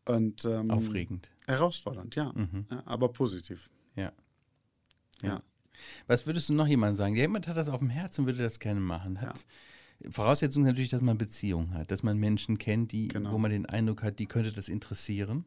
[0.05, 1.29] Und, ähm, Aufregend.
[1.47, 2.31] Herausfordernd, ja.
[2.33, 2.65] Mhm.
[2.69, 2.83] ja.
[2.85, 3.69] Aber positiv.
[3.95, 4.11] Ja.
[5.21, 5.29] ja.
[5.29, 5.43] ja.
[6.07, 7.15] Was würdest du noch jemandem sagen?
[7.15, 9.21] Jemand hat das auf dem Herzen und würde das gerne machen.
[9.21, 9.45] Hat,
[10.09, 13.31] Voraussetzung ist natürlich, dass man Beziehungen hat, dass man Menschen kennt, die, genau.
[13.31, 15.45] wo man den Eindruck hat, die könnte das interessieren.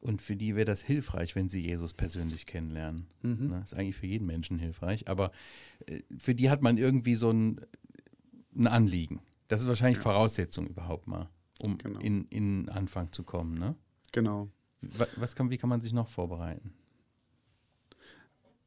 [0.00, 3.06] Und für die wäre das hilfreich, wenn sie Jesus persönlich kennenlernen.
[3.22, 3.50] Mhm.
[3.50, 5.08] Das ist eigentlich für jeden Menschen hilfreich.
[5.08, 5.32] Aber
[5.86, 7.60] äh, für die hat man irgendwie so ein,
[8.54, 9.20] ein Anliegen.
[9.48, 10.02] Das ist wahrscheinlich ja.
[10.02, 11.28] Voraussetzung überhaupt mal
[11.62, 12.00] um genau.
[12.00, 13.74] in, in Anfang zu kommen, ne?
[14.12, 14.48] Genau.
[14.80, 16.72] Was kann, wie kann man sich noch vorbereiten?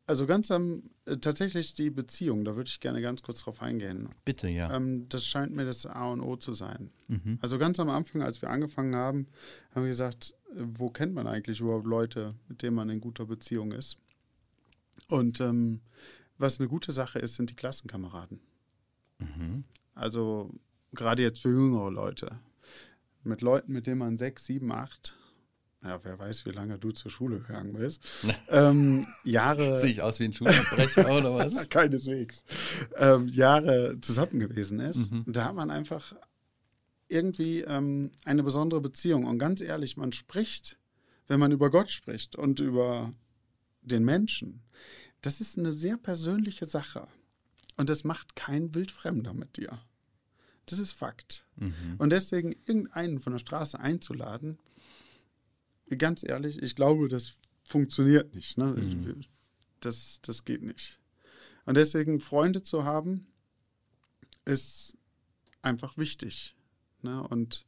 [0.10, 4.10] Also ganz am, äh, tatsächlich die Beziehung, da würde ich gerne ganz kurz drauf eingehen.
[4.26, 4.76] Bitte, ja.
[4.76, 6.89] Ähm, das scheint mir das A und O zu sein.
[7.08, 7.38] Mhm.
[7.41, 9.28] Also ganz am Anfang, als wir angefangen haben,
[9.69, 13.28] haben wir gesagt, äh, wo kennt man eigentlich überhaupt Leute, mit denen man in guter
[13.28, 13.98] Beziehung ist?
[15.10, 15.82] Und ähm,
[16.39, 18.39] was eine gute Sache ist, sind die Klassenkameraden.
[19.19, 19.63] Mhm.
[19.93, 20.50] Also
[20.91, 22.39] gerade jetzt für jüngere Leute
[23.24, 25.15] mit Leuten, mit denen man sechs, sieben, acht,
[25.83, 28.01] ja, wer weiß, wie lange du zur Schule gegangen bist,
[28.49, 29.75] ähm, Jahre.
[29.79, 31.69] Sehe ich aus wie ein Schulabbrecher oder was?
[31.69, 32.43] Keineswegs.
[32.97, 35.11] Ähm, Jahre zusammen gewesen ist.
[35.11, 35.23] Mhm.
[35.27, 36.15] Da hat man einfach
[37.07, 39.25] irgendwie ähm, eine besondere Beziehung.
[39.25, 40.77] Und ganz ehrlich, man spricht,
[41.27, 43.13] wenn man über Gott spricht und über
[43.81, 44.61] den Menschen,
[45.21, 47.07] das ist eine sehr persönliche Sache.
[47.77, 49.79] Und das macht kein Wildfremder mit dir.
[50.65, 51.45] Das ist Fakt.
[51.55, 51.95] Mhm.
[51.97, 54.59] Und deswegen irgendeinen von der Straße einzuladen,
[55.97, 58.58] ganz ehrlich, ich glaube, das funktioniert nicht.
[58.58, 58.65] Ne?
[58.65, 59.21] Mhm.
[59.80, 60.99] Das, das geht nicht.
[61.65, 63.28] Und deswegen Freunde zu haben,
[64.45, 64.97] ist
[65.62, 66.56] einfach wichtig.
[67.02, 67.21] Ne?
[67.28, 67.65] Und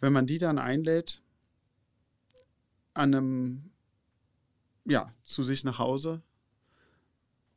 [0.00, 1.22] wenn man die dann einlädt,
[2.94, 3.70] an einem,
[4.84, 6.22] ja, zu sich nach Hause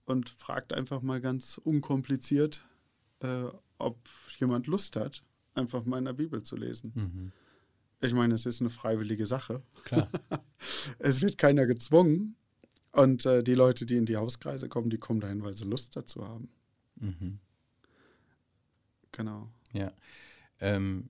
[0.06, 2.65] und fragt einfach mal ganz unkompliziert,
[3.19, 3.45] äh,
[3.77, 3.97] ob
[4.39, 5.23] jemand Lust hat,
[5.54, 6.91] einfach mal in der Bibel zu lesen.
[6.95, 7.32] Mhm.
[8.01, 9.61] Ich meine, es ist eine freiwillige Sache.
[9.85, 10.09] Klar.
[10.99, 12.35] es wird keiner gezwungen.
[12.91, 15.95] Und äh, die Leute, die in die Hauskreise kommen, die kommen dahin, weil sie Lust
[15.95, 16.49] dazu haben.
[16.95, 17.39] Mhm.
[19.11, 19.49] Genau.
[19.71, 19.93] Ja.
[20.59, 21.09] Ähm,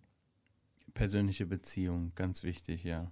[0.94, 3.12] persönliche Beziehung, ganz wichtig, ja.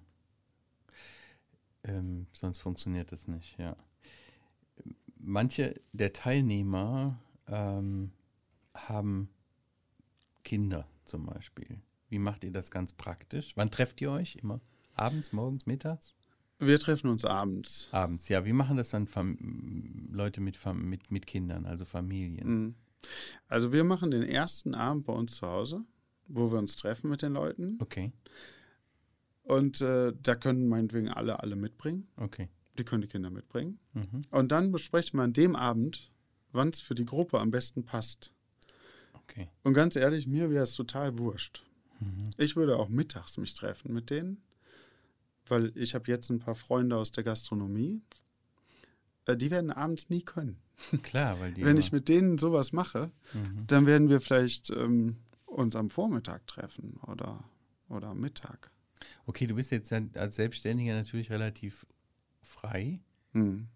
[1.83, 3.75] Ähm, sonst funktioniert das nicht, ja.
[5.17, 8.11] Manche der Teilnehmer ähm,
[8.73, 9.29] haben
[10.43, 11.81] Kinder zum Beispiel?
[12.09, 13.53] Wie macht ihr das ganz praktisch?
[13.55, 14.35] Wann trefft ihr euch?
[14.35, 14.59] Immer
[14.95, 16.15] abends, morgens, mittags?
[16.59, 17.87] Wir treffen uns abends.
[17.91, 18.43] Abends, ja.
[18.45, 22.47] Wie machen das dann Fam Leute mit, Fam mit, mit Kindern, also Familien?
[22.47, 22.75] Mhm.
[23.47, 25.85] Also wir machen den ersten Abend bei uns zu Hause,
[26.27, 27.77] wo wir uns treffen mit den Leuten.
[27.79, 28.11] Okay.
[29.43, 32.07] Und äh, da können meinetwegen alle alle mitbringen.
[32.17, 32.49] Okay.
[32.77, 33.79] Die können die Kinder mitbringen.
[33.93, 34.23] Mhm.
[34.29, 36.11] Und dann besprechen wir an dem Abend,
[36.51, 38.33] wann es für die Gruppe am besten passt.
[39.13, 39.47] Okay.
[39.63, 41.63] Und ganz ehrlich, mir wäre es total wurscht.
[41.99, 42.29] Mhm.
[42.37, 44.41] Ich würde auch mittags mich treffen mit denen,
[45.47, 48.01] weil ich habe jetzt ein paar Freunde aus der Gastronomie.
[49.25, 50.57] Äh, Die werden abends nie können.
[51.03, 51.63] Klar, weil die.
[51.63, 53.67] Wenn ich mit denen sowas mache, Mhm.
[53.67, 57.43] dann werden wir vielleicht ähm, uns am Vormittag treffen oder,
[57.89, 58.71] oder am Mittag.
[59.25, 61.85] Okay, du bist jetzt als Selbstständiger natürlich relativ
[62.41, 62.99] frei.
[63.33, 63.67] Hm.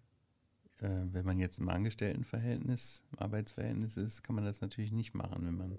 [0.80, 5.46] Äh, wenn man jetzt im Angestelltenverhältnis, im Arbeitsverhältnis ist, kann man das natürlich nicht machen,
[5.46, 5.78] wenn man.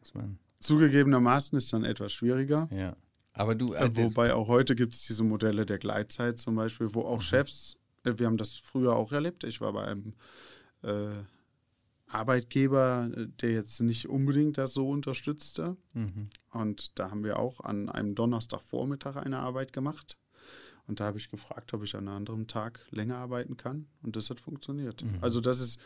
[0.00, 2.68] Muss man Zugegebenermaßen ist dann etwas schwieriger.
[2.72, 2.96] ja.
[3.38, 3.74] Aber du.
[3.74, 7.02] Äh, als jetzt- wobei auch heute gibt es diese Modelle der Gleitzeit zum Beispiel, wo
[7.02, 7.22] auch Mhm.
[7.22, 10.14] Chefs, äh, wir haben das früher auch erlebt, ich war bei einem
[10.82, 11.10] äh,
[12.08, 15.76] Arbeitgeber, äh, der jetzt nicht unbedingt das so unterstützte.
[15.92, 16.28] Mhm.
[16.52, 20.18] Und da haben wir auch an einem Donnerstagvormittag eine Arbeit gemacht.
[20.86, 23.86] Und da habe ich gefragt, ob ich an einem anderen Tag länger arbeiten kann.
[24.02, 25.02] Und das hat funktioniert.
[25.02, 25.18] Mhm.
[25.20, 25.80] Also das ist,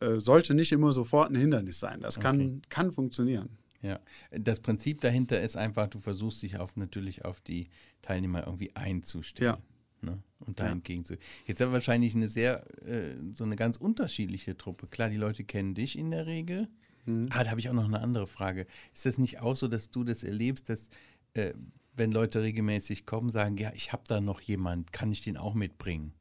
[0.00, 2.00] äh, sollte nicht immer sofort ein Hindernis sein.
[2.00, 2.60] Das kann, Okay.
[2.68, 3.58] kann funktionieren.
[3.82, 7.68] Ja, das Prinzip dahinter ist einfach, du versuchst dich auf natürlich auf die
[8.00, 9.56] Teilnehmer irgendwie einzustellen.
[10.00, 10.22] Ne?
[10.40, 10.72] Und da Ja.
[10.72, 11.16] entgegen zu.
[11.46, 14.86] Jetzt haben wir wahrscheinlich eine sehr, äh, so eine ganz unterschiedliche Truppe.
[14.86, 16.68] Klar, die Leute kennen dich in der Regel.
[17.06, 17.28] Mhm.
[17.30, 18.66] Ah, da habe ich auch noch eine andere Frage.
[18.92, 20.88] Ist das nicht auch so, dass du das erlebst, dass
[21.34, 21.54] äh,
[21.94, 25.54] wenn Leute regelmäßig kommen, sagen, ja, ich habe da noch jemand, kann ich den auch
[25.54, 26.12] mitbringen?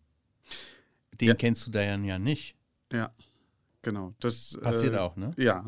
[1.19, 1.34] Den Ja.
[1.36, 2.56] kennst du da ja ja nicht.
[2.91, 3.13] Ja,
[3.82, 4.13] genau.
[4.19, 5.34] Das Passiert äh, auch, ne?
[5.38, 5.65] Ja,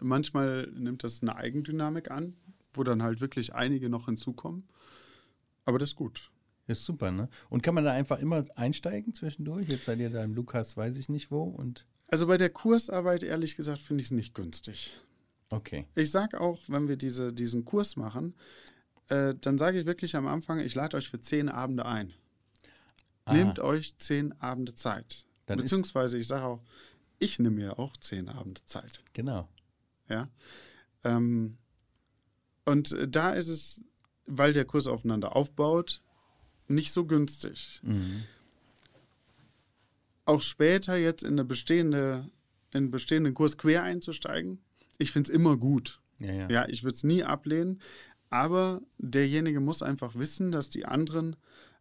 [0.00, 2.36] manchmal nimmt das eine Eigendynamik an,
[2.72, 4.68] wo dann halt wirklich einige noch hinzukommen.
[5.64, 6.30] Aber das ist gut.
[6.66, 7.28] Ist super, ne?
[7.48, 9.66] Und kann man da einfach immer einsteigen zwischendurch?
[9.68, 13.22] Jetzt seid ihr da im Lukas, weiß ich nicht wo und Also bei der Kursarbeit,
[13.22, 14.96] ehrlich gesagt, finde ich es nicht günstig.
[15.50, 15.86] okay.
[15.96, 18.34] Ich sage auch, wenn wir diese, diesen Kurs machen,
[19.08, 22.12] äh, dann sage ich wirklich am Anfang, ich lade euch für zehn Abende ein.
[23.24, 25.26] Ah, Nehmt euch zehn Abende Zeit.
[25.46, 26.62] Dann Beziehungsweise ich sage auch,
[27.18, 29.02] ich nehme mir auch zehn Abende Zeit.
[29.12, 29.48] Genau.
[30.10, 30.28] Ja.
[31.04, 31.56] Ähm,
[32.66, 33.82] und äh, da ist es,
[34.26, 36.02] weil der Kurs aufeinander aufbaut,
[36.68, 37.80] nicht so günstig.
[37.82, 38.24] Mhm.
[40.24, 42.30] Auch später jetzt in eine bestehende,
[42.72, 44.60] in einen bestehenden Kurs quer einzusteigen,
[44.98, 46.00] ich finde es immer gut.
[46.18, 46.50] Ja, ja.
[46.50, 47.80] Ja, ich würde es nie ablehnen,
[48.28, 51.36] aber derjenige muss einfach wissen, dass die anderen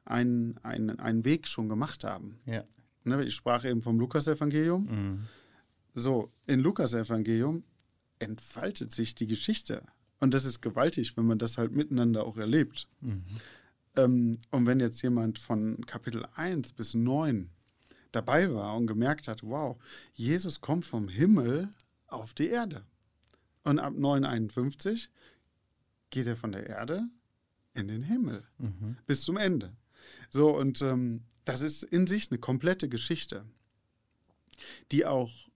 [0.06, 2.40] einen, einen, einen Weg schon gemacht haben.
[2.46, 2.64] Ja.
[3.04, 4.86] Ne, ich sprach eben vom Lukasevangelium.
[4.86, 5.28] Mhm.
[5.94, 7.64] So, in Lukasevangelium
[8.20, 9.84] entfaltet sich die Geschichte.
[10.20, 12.88] Und das ist gewaltig, wenn man das halt miteinander auch erlebt.
[13.02, 13.24] Mhm.
[13.96, 17.50] Ähm, und wenn jetzt jemand von Kapitel 1 bis 9
[18.12, 19.78] dabei war und gemerkt hat, wow,
[20.14, 21.70] Jesus kommt vom Himmel
[22.08, 22.84] auf die Erde.
[23.64, 25.10] Und ab 951
[26.10, 27.04] geht er von der Erde
[27.74, 28.98] in den Himmel Mhm.
[29.06, 29.74] bis zum Ende.
[30.30, 33.46] So, und ähm, das ist in sich eine komplette Geschichte,
[34.92, 35.49] die auch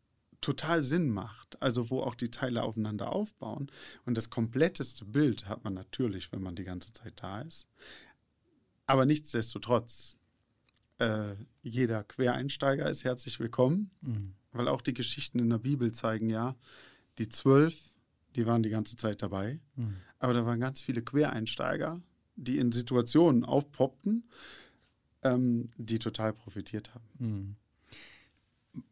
[0.44, 3.72] total Sinn macht, also wo auch die Teile aufeinander aufbauen.
[4.06, 7.68] Und das kompletteste Bild hat man natürlich, wenn man die ganze Zeit da ist.
[8.86, 10.18] Aber nichtsdestotrotz,
[11.00, 14.36] äh, jeder Quereinsteiger ist herzlich willkommen, Mhm.
[14.52, 16.56] weil auch die Geschichten in der Bibel zeigen ja,
[17.18, 17.92] die zwölf,
[18.36, 19.60] die waren die ganze Zeit dabei.
[19.76, 19.98] Mhm.
[20.20, 22.02] Aber da waren ganz viele Quereinsteiger,
[22.36, 24.30] die in Situationen aufpoppten,
[25.24, 27.06] ähm, die total profitiert haben.
[27.20, 27.56] Mhm.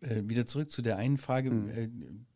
[0.01, 1.51] Äh, wieder zurück zu der einen Frage.
[1.51, 1.69] Mhm.
[1.69, 1.89] Äh,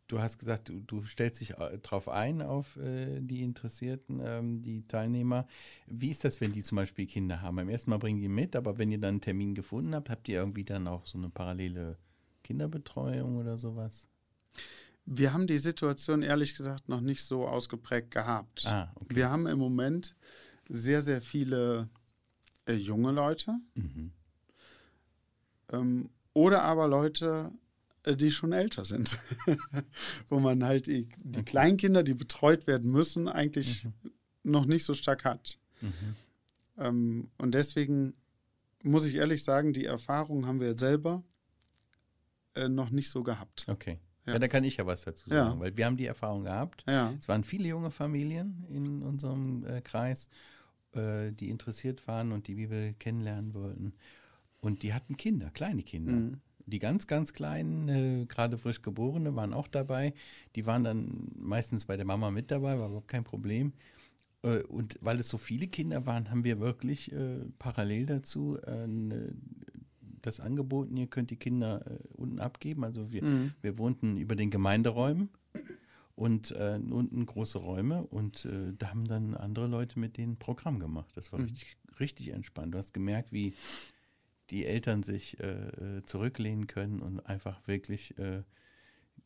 [0.07, 4.61] du hast gesagt, du, du stellst dich äh, drauf ein, auf äh, die Interessierten, ähm,
[4.61, 5.47] die Teilnehmer.
[5.87, 7.55] Wie ist das, wenn die zum Beispiel Kinder haben?
[7.55, 10.27] Beim ersten Mal bringen die mit, aber wenn ihr dann einen Termin gefunden habt, habt
[10.27, 11.97] ihr irgendwie dann auch so eine parallele
[12.43, 14.07] Kinderbetreuung oder sowas?
[15.05, 18.65] Wir haben die Situation ehrlich gesagt noch nicht so ausgeprägt gehabt.
[18.65, 19.15] Ah, okay.
[19.15, 20.15] Wir haben im Moment
[20.67, 21.89] sehr, sehr viele
[22.65, 24.11] äh, junge Leute Mhm.
[25.71, 27.51] ähm, oder aber Leute,
[28.03, 29.19] äh, die schon älter sind,
[30.29, 31.43] wo man halt die, die Okay.
[31.43, 33.93] Kleinkinder, die betreut werden müssen, eigentlich Mhm.
[34.43, 35.57] noch nicht so stark hat.
[35.81, 36.15] Mhm.
[36.77, 38.13] Ähm, und deswegen
[38.83, 41.23] muss ich ehrlich sagen, die Erfahrung haben wir selber
[42.53, 43.65] äh, noch nicht so gehabt.
[43.67, 43.99] Okay.
[44.27, 44.33] Ja.
[44.33, 44.39] Ja.
[44.39, 45.45] da kann ich ja was dazu Ja.
[45.47, 46.83] sagen, weil wir haben die Erfahrung gehabt.
[46.87, 47.13] Ja.
[47.19, 50.29] Es waren viele junge Familien in unserem äh, Kreis,
[50.93, 53.93] äh, die interessiert waren und die Bibel kennenlernen wollten.
[54.65, 56.13] Und die hatten Kinder, kleine Kinder.
[56.13, 56.37] Mhm.
[56.65, 60.13] Die ganz, ganz Kleinen, äh, gerade frisch Geborene, waren auch dabei.
[60.55, 63.73] Die waren dann meistens bei der Mama mit dabei, war überhaupt kein Problem.
[64.41, 68.87] Äh, und weil es so viele Kinder waren, haben wir wirklich äh, parallel dazu äh,
[68.87, 69.35] ne,
[70.23, 72.83] das angeboten, ihr könnt die Kinder äh, unten abgeben.
[72.83, 73.53] Also wir, mhm.
[73.61, 75.29] wir wohnten über den Gemeinderäumen
[76.15, 80.79] und äh, unten große Räume und äh, da haben dann andere Leute mit denen Programm
[80.79, 81.11] gemacht.
[81.13, 81.45] Das war mhm.
[81.45, 82.73] richtig, richtig entspannt.
[82.73, 83.53] Du hast gemerkt, wie
[84.49, 88.43] die Eltern sich äh, zurücklehnen können und einfach wirklich äh,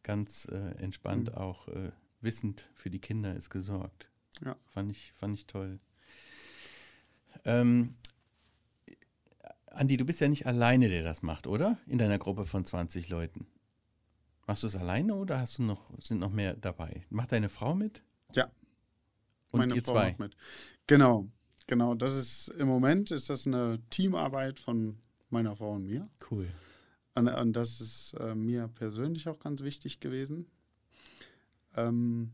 [0.03, 1.35] ganz äh, entspannt mhm.
[1.35, 4.09] auch äh, wissend für die Kinder ist gesorgt.
[4.43, 4.55] Ja.
[4.67, 5.79] Fand ich, fand ich toll.
[7.45, 7.95] Ähm,
[9.67, 11.77] Andi, du bist ja nicht alleine, der das macht, oder?
[11.85, 13.47] In deiner Gruppe von 20 Leuten.
[14.47, 17.03] Machst du es alleine oder hast du noch, sind noch mehr dabei?
[17.09, 18.01] Macht deine Frau mit?
[18.33, 18.51] Ja.
[19.51, 20.15] Und Meine ihr Frau zwei?
[20.17, 20.35] mit.
[20.87, 21.29] Genau,
[21.67, 21.93] genau.
[21.93, 26.09] Das ist im Moment ist das eine Teamarbeit von meiner Frau und mir.
[26.29, 26.49] Cool.
[27.15, 30.47] Und, und das ist äh, mir persönlich auch ganz wichtig gewesen.
[31.75, 32.31] Ähm,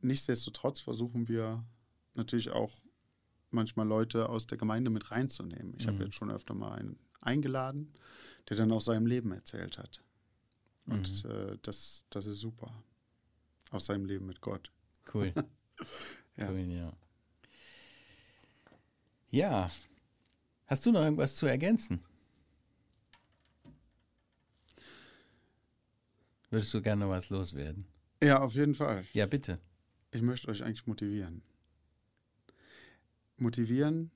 [0.00, 1.64] nichtsdestotrotz versuchen wir
[2.16, 2.72] natürlich auch
[3.50, 5.74] manchmal Leute aus der Gemeinde mit reinzunehmen.
[5.76, 5.92] Ich mhm.
[5.92, 7.92] habe jetzt schon öfter mal einen eingeladen,
[8.48, 10.02] der dann aus seinem Leben erzählt hat.
[10.86, 11.30] Und mhm.
[11.30, 12.72] äh, das, das ist super.
[13.70, 14.70] Aus seinem Leben mit Gott.
[15.12, 15.32] Cool.
[16.36, 16.50] ja.
[16.50, 16.92] Cool, ja.
[19.30, 19.70] Ja.
[20.66, 22.04] Hast du noch irgendwas zu ergänzen?
[26.54, 27.84] Würdest du gerne was loswerden?
[28.22, 29.04] Ja, auf jeden Fall.
[29.12, 29.58] Ja, bitte.
[30.12, 31.42] Ich möchte euch eigentlich motivieren.
[33.36, 34.12] Motivieren,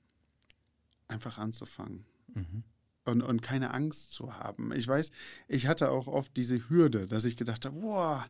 [1.09, 2.05] einfach anzufangen.
[2.33, 2.63] Mhm.
[3.03, 4.71] Und, und keine Angst zu haben.
[4.71, 5.11] Ich weiß,
[5.49, 8.25] ich hatte auch oft diese Hürde, dass ich gedacht habe, boah,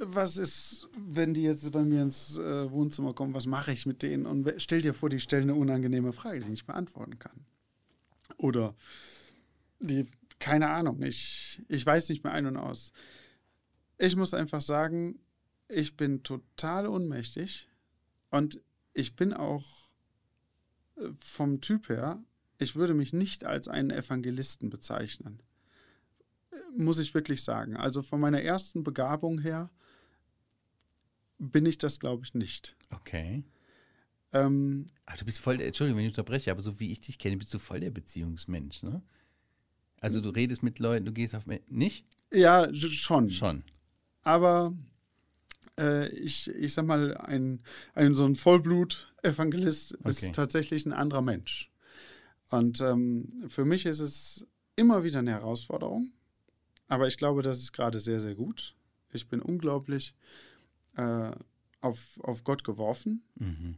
[0.00, 4.02] was ist, wenn die jetzt bei mir ins äh, Wohnzimmer kommen, was mache ich mit
[4.02, 4.26] denen?
[4.26, 7.46] Und stell dir vor, die stellen eine unangenehme Frage, die ich nicht beantworten kann.
[8.38, 8.74] Oder
[9.78, 10.06] die,
[10.40, 12.92] keine Ahnung, ich, ich weiß nicht mehr ein und aus.
[14.02, 15.20] Ich muss einfach sagen,
[15.68, 17.68] ich bin total ohnmächtig
[18.30, 18.58] und
[18.94, 19.66] ich bin auch
[20.96, 22.18] äh, vom Typ her,
[22.56, 25.42] ich würde mich nicht als einen Evangelisten bezeichnen.
[26.74, 27.76] Muss ich wirklich sagen.
[27.76, 29.68] Also von meiner ersten Begabung her
[31.38, 32.76] bin ich das, glaube ich, nicht.
[32.88, 33.44] Okay.
[34.32, 37.18] Ähm, Ach, du bist voll, der, Entschuldigung, wenn ich unterbreche, aber so wie ich dich
[37.18, 39.02] kenne, bist du voll der Beziehungsmensch, ne?
[40.00, 42.06] Also du redest mit Leuten, du gehst auf, nicht?
[42.32, 43.30] Ja, schon.
[43.30, 43.62] Schon
[44.22, 44.74] aber
[45.78, 47.62] äh, ich, ich sag mal, ein,
[47.94, 50.08] ein so ein Vollblut-Evangelist okay.
[50.08, 51.70] ist tatsächlich ein anderer Mensch.
[52.50, 56.12] Und ähm, für mich ist es immer wieder eine Herausforderung,
[56.88, 58.74] aber ich glaube, das ist gerade sehr, sehr gut.
[59.12, 60.14] Ich bin unglaublich
[60.96, 61.30] äh,
[61.80, 63.76] auf, auf Gott geworfen mhm.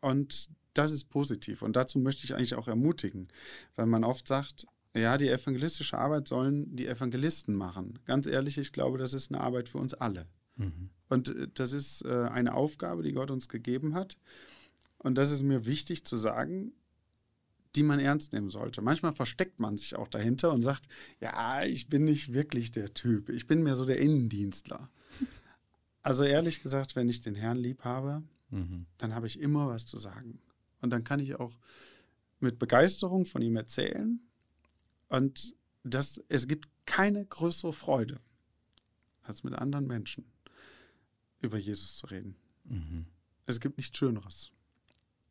[0.00, 1.62] und das ist positiv.
[1.62, 3.28] Und dazu möchte ich eigentlich auch ermutigen,
[3.76, 4.66] weil man oft sagt,
[5.00, 7.98] ja, die evangelistische Arbeit sollen die Evangelisten machen.
[8.04, 10.26] Ganz ehrlich, ich glaube, das ist eine Arbeit für uns alle.
[10.56, 10.90] Mhm.
[11.08, 14.16] Und äh, das ist äh, eine Aufgabe, die Gott uns gegeben hat.
[14.98, 16.72] Und das ist mir wichtig zu sagen,
[17.74, 18.80] die man ernst nehmen sollte.
[18.80, 20.88] Manchmal versteckt man sich auch dahinter und sagt,
[21.20, 23.28] ja, ich bin nicht wirklich der Typ.
[23.28, 24.88] Ich bin mehr so der Innendienstler.
[26.02, 28.86] Also ehrlich gesagt, wenn ich den Herrn lieb habe, mhm.
[28.96, 30.38] dann habe ich immer was zu sagen.
[30.80, 31.52] Und dann kann ich auch
[32.40, 34.20] mit Begeisterung von ihm erzählen
[35.08, 38.20] und das, es gibt keine größere Freude,
[39.22, 40.24] als mit anderen Menschen
[41.40, 42.36] über Jesus zu reden.
[42.64, 43.06] Mhm.
[43.46, 44.52] Es gibt nichts Schöneres.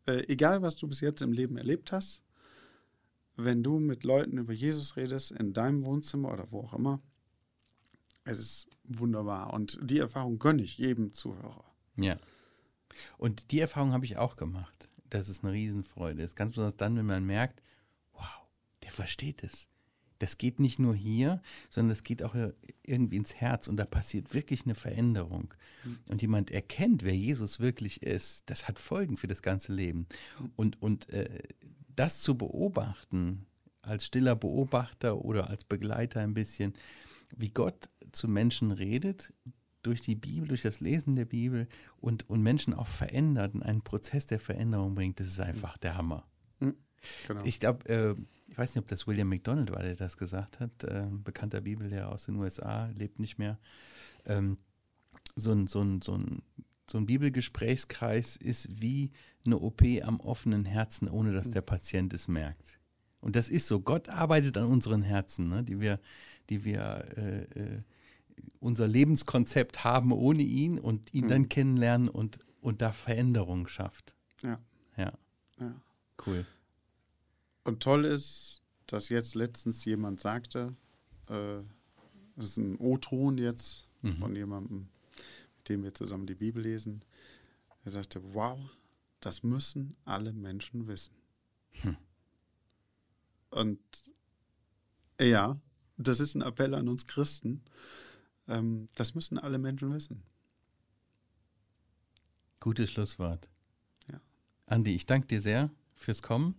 [0.06, 2.22] Äh, egal, was du bis jetzt im Leben erlebt hast,
[3.36, 7.02] wenn du mit Leuten über Jesus redest, in deinem Wohnzimmer oder wo auch immer,
[8.24, 9.54] es ist wunderbar.
[9.54, 11.66] Und die Erfahrung gönne ich jedem Zuhörer.
[11.98, 12.18] Ja.
[13.18, 14.90] Und die Erfahrung habe ich auch gemacht.
[15.10, 16.22] Das ist eine Riesenfreude.
[16.24, 17.62] Es ist ganz besonders dann, wenn man merkt,
[18.86, 19.68] der versteht es.
[20.20, 22.36] Das geht nicht nur hier, sondern es geht auch
[22.84, 25.54] irgendwie ins Herz und da passiert wirklich eine Veränderung.
[25.84, 26.00] Mhm.
[26.10, 30.08] Und jemand erkennt, wer Jesus wirklich ist, das hat Folgen für das ganze Leben.
[30.56, 31.44] Und, und äh,
[31.96, 33.46] das zu beobachten,
[33.82, 36.74] als stiller Beobachter oder als Begleiter ein bisschen,
[37.36, 39.34] wie Gott zu Menschen redet,
[39.82, 41.68] durch die Bibel, durch das Lesen der Bibel
[41.98, 45.98] und, und Menschen auch verändert und einen Prozess der Veränderung bringt, das ist einfach der
[45.98, 46.26] Hammer.
[46.60, 46.76] Mhm.
[47.28, 47.42] Genau.
[47.44, 48.16] Ich glaube, äh,
[48.56, 52.10] ich weiß nicht, ob das William McDonald war, der das gesagt hat, äh, bekannter Bibellehrer
[52.10, 53.60] aus den USA, lebt nicht mehr.
[54.26, 54.58] Ähm,
[55.36, 56.42] so ein, so ein, so ein
[56.90, 59.12] so ein Bibelgesprächskreis ist wie
[59.46, 62.80] eine OP am offenen Herzen, ohne dass der Patient es merkt.
[63.20, 63.82] Und das ist so.
[63.82, 66.00] Gott arbeitet an unseren Herzen, ne, die wir,
[66.50, 67.82] die wir äh, äh,
[68.60, 71.30] unser Lebenskonzept haben ohne ihn und ihn mhm.
[71.30, 74.16] dann kennenlernen und, und da Veränderungen schafft.
[74.44, 74.60] Ja.
[74.96, 75.12] Ja.
[75.60, 75.76] ja.
[76.26, 76.46] Cool.
[77.66, 80.76] Und toll ist, dass jetzt letztens jemand sagte,
[81.28, 81.62] äh,
[82.36, 84.18] das ist ein O-Ton jetzt mhm.
[84.18, 84.88] von jemandem,
[85.58, 87.04] mit dem wir zusammen die Bibel lesen.
[87.84, 88.60] Er sagte, wow,
[89.20, 91.16] das müssen alle Menschen wissen.
[91.82, 91.98] Hm.
[93.50, 93.80] Und
[95.20, 95.60] ja,
[95.98, 97.64] das ist ein Appell an uns Christen.
[98.48, 100.22] Ähm, das müssen alle Menschen wissen.
[102.60, 103.50] Gutes Schlusswort.
[104.12, 104.20] Ja.
[104.68, 106.56] Andi, ich danke dir sehr fürs Kommen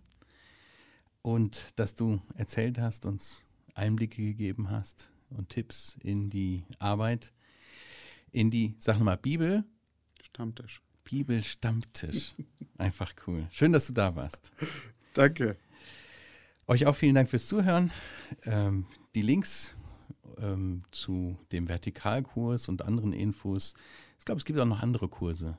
[1.21, 3.43] und dass du erzählt hast, uns
[3.73, 7.33] Einblicke gegeben hast und Tipps in die Arbeit,
[8.31, 9.63] in die, sag mal, Bibel.
[10.21, 10.81] Stammtisch.
[11.03, 12.35] Bibel Stammtisch.
[12.77, 13.47] Einfach cool.
[13.51, 14.51] Schön, dass du da warst.
[15.13, 15.57] Danke.
[16.67, 17.91] Euch auch vielen Dank fürs Zuhören.
[18.43, 19.75] Ähm, die Links
[20.39, 23.73] ähm, zu dem Vertikalkurs und anderen Infos.
[24.19, 25.57] Ich glaube, es gibt auch noch andere Kurse,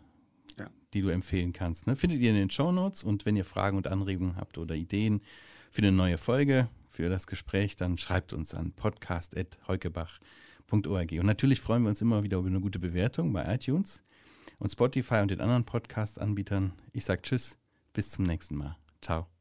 [0.59, 0.71] ja.
[0.95, 1.87] die du empfehlen kannst.
[1.87, 1.97] Ne?
[1.97, 5.21] Findet ihr in den Show Notes und wenn ihr Fragen und Anregungen habt oder Ideen
[5.71, 11.13] für eine neue Folge, für das Gespräch, dann schreibt uns an podcast.heukebach.org.
[11.13, 14.03] Und natürlich freuen wir uns immer wieder über eine gute Bewertung bei iTunes
[14.59, 16.73] und Spotify und den anderen Podcast-Anbietern.
[16.93, 17.59] Ich sage Tschüss,
[17.93, 18.77] bis zum nächsten Mal.
[19.01, 19.38] Ciao.